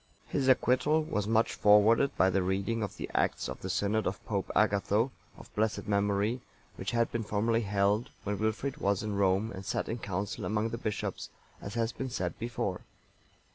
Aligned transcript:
(923) 0.33 0.39
His 0.39 0.47
acquittal 0.47 1.03
was 1.03 1.27
much 1.27 1.53
forwarded 1.53 2.17
by 2.17 2.31
the 2.31 2.41
reading 2.41 2.81
of 2.81 2.97
the 2.97 3.07
acts 3.13 3.47
of 3.47 3.61
the 3.61 3.69
synod 3.69 4.07
of 4.07 4.25
Pope 4.25 4.49
Agatho,(924) 4.55 5.11
of 5.41 5.55
blessed 5.55 5.87
memory, 5.87 6.41
which 6.75 6.89
had 6.89 7.11
been 7.11 7.21
formerly 7.21 7.61
held, 7.61 8.09
when 8.23 8.39
Wilfrid 8.39 8.77
was 8.77 9.03
in 9.03 9.15
Rome 9.15 9.51
and 9.51 9.63
sat 9.63 9.87
in 9.87 9.99
council 9.99 10.43
among 10.43 10.69
the 10.69 10.79
bishops, 10.79 11.29
as 11.61 11.75
has 11.75 11.91
been 11.91 12.09
said 12.09 12.39
before. 12.39 12.81